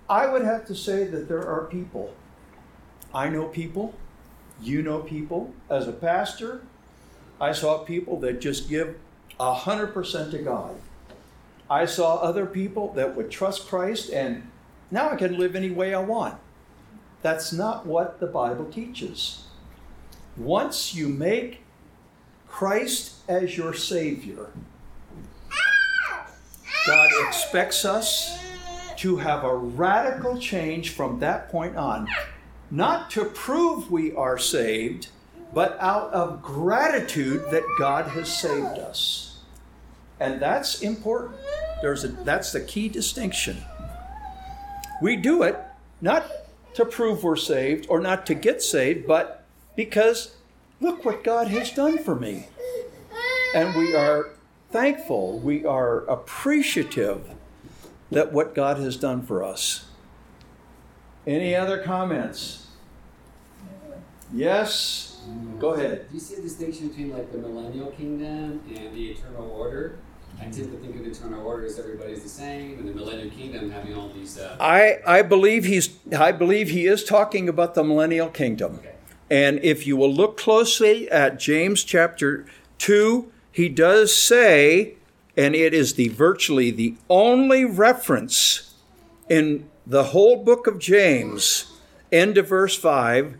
[0.09, 2.15] I would have to say that there are people,
[3.13, 3.95] I know people,
[4.61, 5.53] you know people.
[5.69, 6.63] As a pastor,
[7.41, 8.97] I saw people that just give
[9.39, 10.77] 100% to God.
[11.69, 14.49] I saw other people that would trust Christ and
[14.91, 16.39] now I can live any way I want.
[17.23, 19.45] That's not what the Bible teaches.
[20.37, 21.63] Once you make
[22.49, 24.51] Christ as your Savior,
[26.87, 28.39] God expects us
[28.99, 32.09] to have a radical change from that point on.
[32.71, 35.09] Not to prove we are saved,
[35.53, 39.41] but out of gratitude that God has saved us.
[40.21, 41.37] And that's important.
[41.83, 43.63] There's a, that's the key distinction.
[45.03, 45.59] We do it
[46.01, 46.31] not
[46.75, 50.36] to prove we're saved or not to get saved, but because
[50.81, 52.49] look what God has done for me.
[53.55, 54.31] And we are
[54.71, 57.31] thankful, we are appreciative
[58.11, 59.87] that what God has done for us.
[61.27, 62.67] Any other comments?
[64.33, 65.21] Yes?
[65.59, 66.07] Go ahead.
[66.09, 69.99] Do you see a distinction between like the millennial kingdom and the eternal order?
[70.39, 73.31] I tend to think of the eternal order as everybody's the same, and the millennial
[73.31, 74.39] kingdom having all these.
[74.39, 78.77] Uh, I, I believe he's I believe he is talking about the millennial kingdom.
[78.77, 78.96] okay.
[79.31, 82.47] And if you will look closely at James chapter
[82.79, 84.95] 2, he does say,
[85.37, 88.75] and it is the virtually the only reference
[89.29, 91.73] in the whole book of James,
[92.13, 93.37] end of verse 5,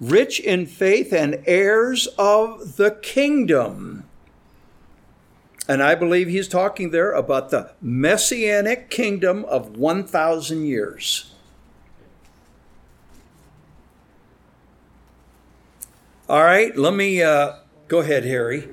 [0.00, 4.04] rich in faith and heirs of the kingdom.
[5.68, 11.34] And I believe he's talking there about the messianic kingdom of 1,000 years.
[16.28, 17.54] All right, let me uh,
[17.86, 18.68] go ahead, Harry.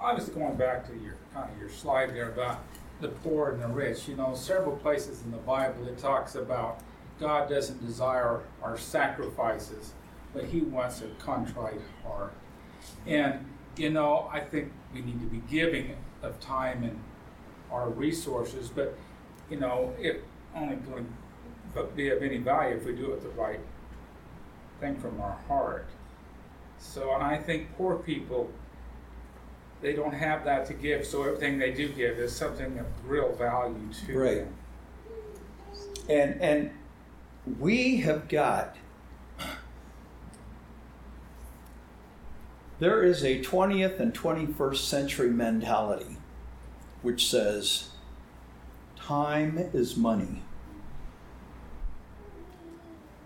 [0.00, 2.60] I was going back to your kind of your slide there about
[3.00, 4.06] the poor and the rich.
[4.06, 6.78] You know, several places in the Bible it talks about
[7.18, 9.94] God doesn't desire our sacrifices,
[10.32, 12.32] but He wants a contrite heart.
[13.08, 13.44] And
[13.76, 17.00] you know, I think we need to be giving of time and
[17.72, 18.96] our resources, but
[19.50, 20.22] you know, it
[20.54, 21.12] only going
[21.74, 23.58] to be of any value if we do it the right
[24.78, 25.88] thing from our heart.
[26.80, 28.50] So, and I think poor people
[29.82, 33.32] they don't have that to give, so everything they do give is something of real
[33.32, 34.36] value to Right.
[34.44, 34.54] them.
[36.08, 36.70] And and
[37.58, 38.76] we have got
[42.78, 46.16] there is a 20th and 21st century mentality
[47.02, 47.90] which says
[48.96, 50.42] time is money.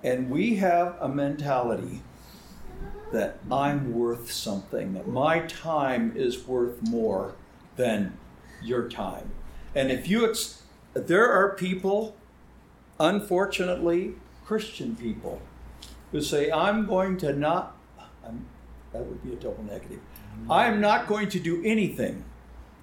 [0.03, 2.03] And we have a mentality
[3.15, 7.37] that I'm worth something, that my time is worth more
[7.77, 8.19] than
[8.61, 9.31] your time.
[9.75, 10.62] And if you, ex-
[10.95, 12.17] there are people,
[12.99, 15.41] unfortunately, Christian people,
[16.11, 17.77] who say, I'm going to not,
[18.27, 18.47] I'm,
[18.93, 20.01] that would be a double negative.
[20.01, 20.51] Mm-hmm.
[20.51, 22.25] I'm not going to do anything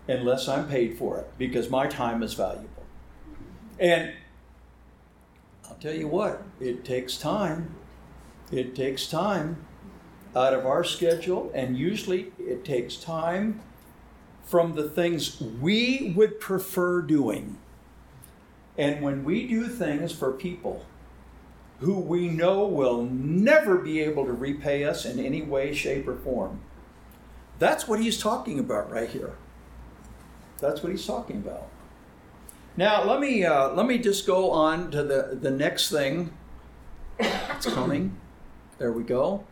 [0.08, 2.68] unless I'm paid for it because my time is valuable.
[3.80, 4.14] And
[5.70, 7.76] I'll tell you what, it takes time.
[8.50, 9.66] It takes time
[10.36, 13.62] out of our schedule, and usually it takes time
[14.44, 17.58] from the things we would prefer doing.
[18.78, 20.86] And when we do things for people
[21.80, 26.16] who we know will never be able to repay us in any way, shape, or
[26.16, 26.62] form,
[27.60, 29.36] that's what he's talking about right here.
[30.60, 31.68] That's what he's talking about.
[32.78, 36.32] Now let me uh, let me just go on to the the next thing.
[37.20, 38.16] It's coming.
[38.78, 39.44] There we go.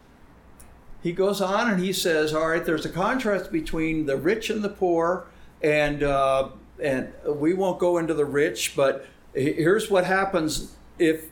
[1.01, 4.63] He goes on and he says, "All right, there's a contrast between the rich and
[4.63, 5.27] the poor,
[5.61, 6.49] and uh,
[6.81, 11.25] and we won't go into the rich, but here's what happens if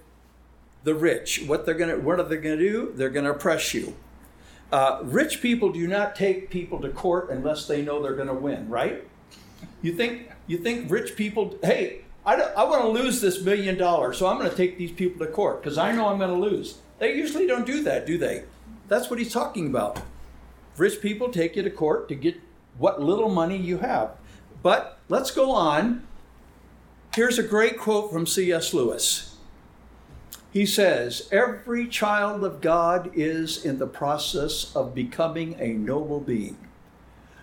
[0.84, 2.93] the rich what they're gonna what are they gonna do?
[2.95, 3.95] They're gonna oppress you.
[4.72, 8.70] Uh, rich people do not take people to court unless they know they're gonna win,
[8.70, 9.05] right?
[9.82, 11.57] You think you think rich people?
[11.61, 15.26] Hey, I, I want to lose this million dollars, so I'm to take these people
[15.26, 16.80] to court because I know I'm to lose.
[16.99, 18.43] They usually don't do that, do they?
[18.88, 20.02] That's what he's talking about.
[20.78, 22.40] Rich people take you to court to get
[22.78, 24.12] what little money you have.
[24.62, 26.08] But let's go on.
[27.16, 28.74] Here's a great quote from C.S.
[28.74, 29.36] Lewis.
[30.52, 36.58] He says, Every child of God is in the process of becoming a noble being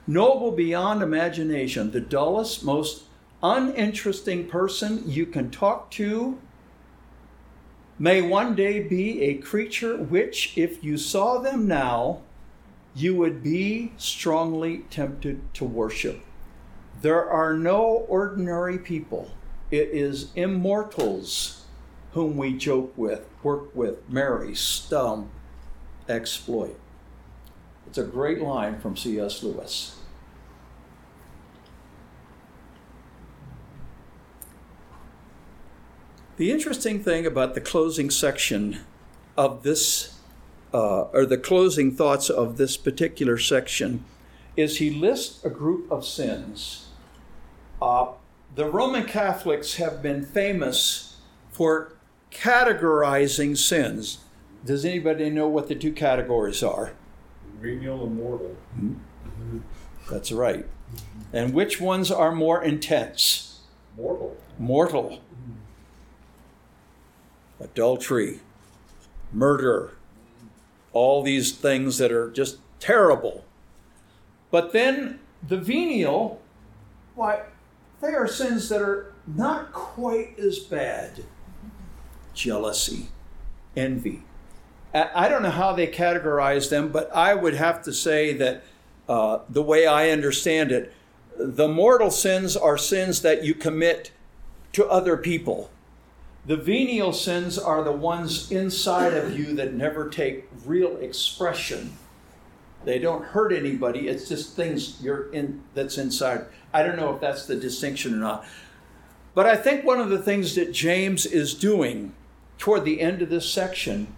[0.06, 3.04] noble beyond imagination, the dullest, most
[3.42, 6.38] uninteresting person you can talk to
[7.98, 12.22] may one day be a creature which, if you saw them now,
[12.94, 16.20] you would be strongly tempted to worship.
[17.02, 19.30] There are no ordinary people.
[19.70, 21.64] It is immortals
[22.12, 25.28] whom we joke with, work with, marry, stump,
[26.08, 26.78] exploit.
[27.86, 29.42] It's a great line from C.S.
[29.42, 29.98] Lewis.
[36.36, 38.80] The interesting thing about the closing section
[39.36, 40.18] of this,
[40.72, 44.04] uh, or the closing thoughts of this particular section,
[44.56, 46.88] is he lists a group of sins.
[47.80, 48.12] Uh,
[48.56, 51.20] the Roman Catholics have been famous
[51.52, 51.92] for
[52.32, 54.18] categorizing sins.
[54.64, 56.94] Does anybody know what the two categories are?
[57.60, 58.56] Venial and mortal.
[58.76, 59.58] Mm-hmm.
[60.10, 60.66] That's right.
[61.32, 63.60] And which ones are more intense?
[63.96, 64.36] Mortal.
[64.58, 65.20] Mortal
[67.60, 68.40] adultery,
[69.32, 69.92] murder,
[70.92, 73.44] all these things that are just terrible.
[74.50, 76.40] But then the venial,
[77.14, 77.42] why,
[78.00, 81.24] they are sins that are not quite as bad
[82.34, 83.08] jealousy,
[83.76, 84.22] envy.
[84.92, 88.62] I don't know how they categorize them, but I would have to say that
[89.08, 90.92] uh, the way I understand it,
[91.36, 94.12] the mortal sins are sins that you commit
[94.72, 95.70] to other people.
[96.46, 101.96] The venial sins are the ones inside of you that never take real expression.
[102.84, 104.08] They don't hurt anybody.
[104.08, 106.44] It's just things you're in that's inside.
[106.72, 108.44] I don't know if that's the distinction or not.
[109.34, 112.12] But I think one of the things that James is doing
[112.58, 114.08] toward the end of this section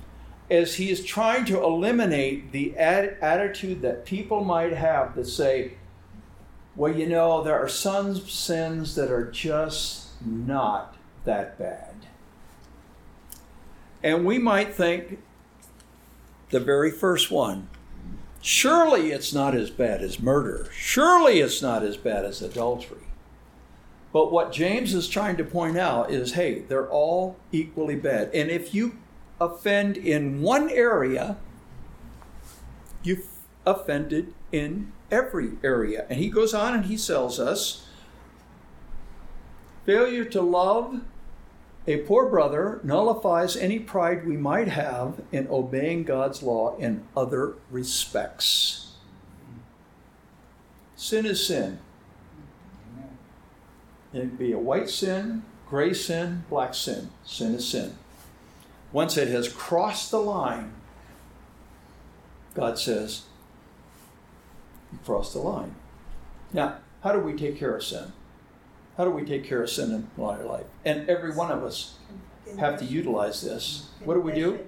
[0.50, 5.74] is he is trying to eliminate the ad- attitude that people might have that say,
[6.74, 11.95] well, you know, there are some sins that are just not that bad.
[14.02, 15.18] And we might think
[16.50, 17.68] the very first one
[18.40, 23.00] surely it's not as bad as murder, surely it's not as bad as adultery.
[24.12, 28.30] But what James is trying to point out is hey, they're all equally bad.
[28.32, 28.96] And if you
[29.40, 31.36] offend in one area,
[33.02, 33.26] you've
[33.66, 36.06] offended in every area.
[36.08, 37.86] And he goes on and he tells us
[39.84, 41.00] failure to love
[41.86, 47.54] a poor brother nullifies any pride we might have in obeying God's law in other
[47.70, 48.94] respects.
[50.96, 51.78] Sin is sin.
[54.12, 57.10] It can be a white sin, gray sin, black sin.
[57.24, 57.96] Sin is sin.
[58.90, 60.72] Once it has crossed the line,
[62.54, 63.26] God says,
[64.90, 65.74] You crossed the line.
[66.52, 68.12] Now, how do we take care of sin?
[68.96, 70.66] How do we take care of sin in our life?
[70.84, 71.94] And every one of us
[72.58, 73.90] have to utilize this.
[74.04, 74.60] What do we do?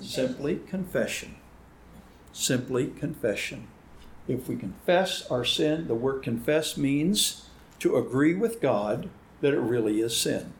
[0.00, 1.36] Simply confession.
[2.32, 3.68] Simply confession.
[4.28, 7.48] If we confess our sin, the word confess means
[7.80, 9.08] to agree with God
[9.40, 10.52] that it really is sin.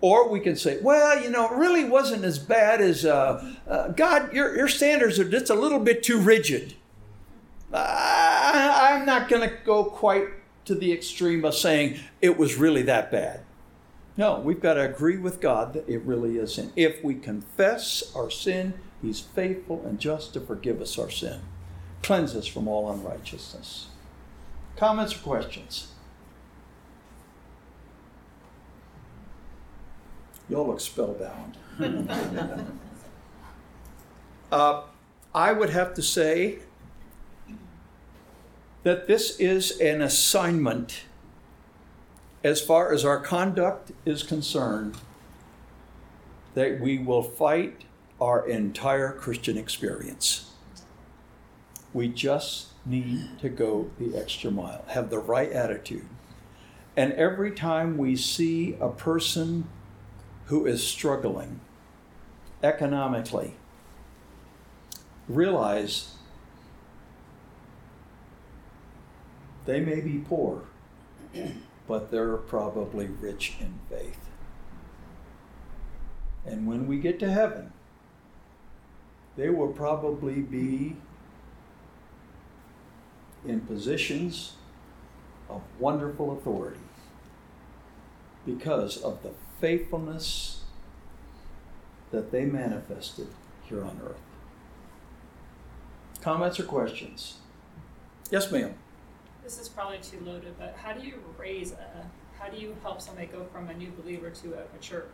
[0.00, 3.88] Or we can say, well, you know, it really wasn't as bad as uh, uh,
[3.88, 6.74] God, your, your standards are just a little bit too rigid.
[7.72, 10.28] I, I'm not going to go quite
[10.64, 13.40] to the extreme of saying it was really that bad.
[14.16, 16.72] No, we've got to agree with God that it really isn't.
[16.76, 21.40] If we confess our sin, He's faithful and just to forgive us our sin,
[22.02, 23.88] cleanse us from all unrighteousness.
[24.76, 25.88] Comments or questions?
[30.48, 31.56] Y'all look spellbound.
[34.52, 34.82] uh,
[35.34, 36.58] I would have to say
[38.84, 41.04] that this is an assignment
[42.44, 44.96] as far as our conduct is concerned
[46.52, 47.84] that we will fight
[48.20, 50.52] our entire Christian experience.
[51.92, 56.06] We just need to go the extra mile, have the right attitude.
[56.96, 59.66] And every time we see a person
[60.46, 61.60] who is struggling
[62.62, 63.54] economically,
[65.28, 66.13] realize
[69.66, 70.62] they may be poor,
[71.88, 74.18] but they're probably rich in faith.
[76.46, 77.72] And when we get to heaven,
[79.36, 80.96] they will probably be
[83.46, 84.54] in positions
[85.48, 86.80] of wonderful authority
[88.46, 90.62] because of the faithfulness
[92.10, 93.28] that they manifested
[93.64, 94.20] here on earth.
[96.20, 97.38] Comments or questions?
[98.30, 98.74] Yes, ma'am.
[99.44, 102.06] This is probably too loaded, but how do you raise a,
[102.40, 105.04] how do you help somebody go from a new believer to a mature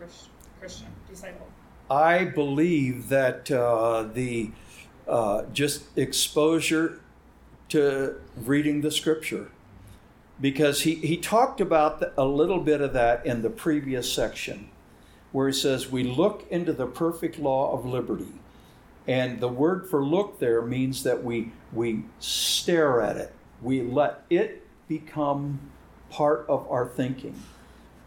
[0.60, 1.48] Christian disciple?
[1.90, 4.52] I believe that uh, the
[5.08, 7.00] uh, just exposure
[7.70, 9.50] to reading the scripture,
[10.40, 14.70] because he, he talked about the, a little bit of that in the previous section,
[15.32, 18.32] where he says, We look into the perfect law of liberty.
[19.08, 24.22] And the word for look there means that we, we stare at it, we let
[24.30, 25.60] it become
[26.10, 27.40] part of our thinking.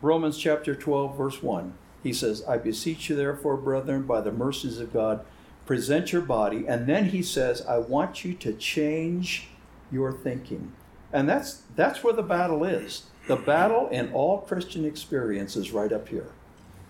[0.01, 1.74] Romans chapter 12, verse 1.
[2.04, 5.26] He says, I beseech you, therefore, brethren, by the mercies of God,
[5.66, 6.66] present your body.
[6.68, 9.47] And then he says, I want you to change
[9.89, 10.74] your thinking.
[11.14, 13.04] And that's, that's where the battle is.
[13.28, 16.28] The battle in all Christian experience is right up here.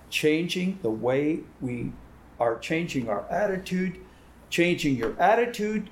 [0.10, 1.92] Changing the way we
[2.40, 4.00] are changing our attitude.
[4.50, 5.90] Changing your attitude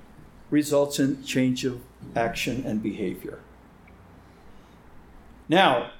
[0.51, 1.81] results in change of
[2.15, 3.39] action and behavior.
[5.49, 5.91] Now,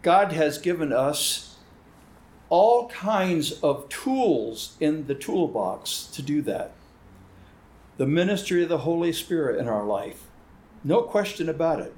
[0.00, 1.56] God has given us
[2.48, 6.72] all kinds of tools in the toolbox to do that.
[7.98, 10.24] The ministry of the Holy Spirit in our life,
[10.82, 11.94] no question about it.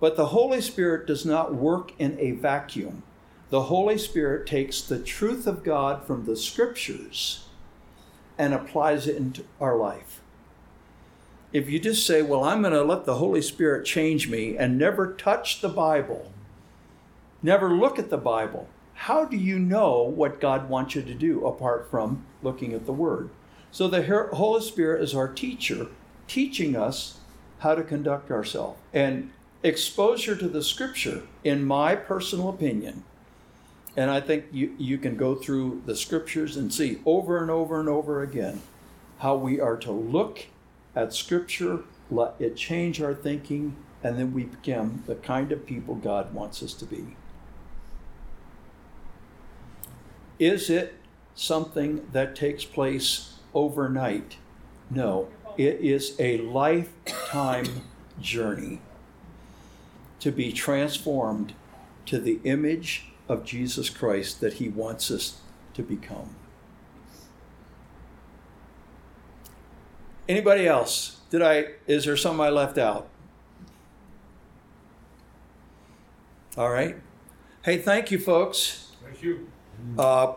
[0.00, 3.02] But the Holy Spirit does not work in a vacuum.
[3.50, 7.47] The Holy Spirit takes the truth of God from the scriptures
[8.38, 10.20] and applies it into our life.
[11.52, 14.78] If you just say, Well, I'm going to let the Holy Spirit change me and
[14.78, 16.30] never touch the Bible,
[17.42, 21.46] never look at the Bible, how do you know what God wants you to do
[21.46, 23.30] apart from looking at the Word?
[23.70, 25.86] So the Holy Spirit is our teacher,
[26.26, 27.18] teaching us
[27.60, 28.78] how to conduct ourselves.
[28.92, 29.30] And
[29.62, 33.04] exposure to the Scripture, in my personal opinion,
[33.98, 37.80] and I think you, you can go through the Scriptures and see over and over
[37.80, 38.62] and over again
[39.18, 40.46] how we are to look
[40.94, 43.74] at Scripture, let it change our thinking,
[44.04, 47.16] and then we become the kind of people God wants us to be.
[50.38, 50.94] Is it
[51.34, 54.36] something that takes place overnight?
[54.90, 55.26] No,
[55.56, 57.82] it is a lifetime
[58.20, 58.80] journey
[60.20, 61.54] to be transformed
[62.06, 65.40] to the image of Jesus Christ that He wants us
[65.74, 66.34] to become.
[70.28, 71.20] Anybody else?
[71.30, 73.08] Did I is there some I left out?
[76.56, 76.96] All right.
[77.62, 78.92] Hey, thank you folks.
[79.04, 79.48] Thank you.
[79.96, 80.34] Uh,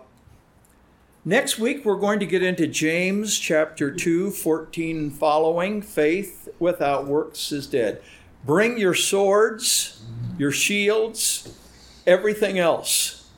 [1.25, 5.81] next week, we're going to get into James chapter 2, 14 following.
[5.81, 8.01] Faith without works is dead.
[8.45, 10.03] Bring your swords,
[10.37, 11.57] your shields,
[12.05, 13.29] everything else.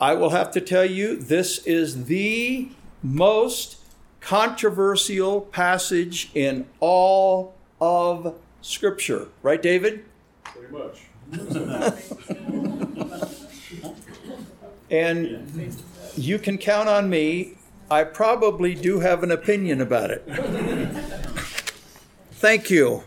[0.00, 2.70] I will have to tell you, this is the
[3.02, 3.78] most
[4.20, 9.28] controversial passage in all of Scripture.
[9.42, 10.04] Right, David?
[10.44, 11.02] Pretty much.
[14.90, 15.72] And
[16.16, 17.56] you can count on me.
[17.90, 20.22] I probably do have an opinion about it.
[22.32, 23.04] Thank you.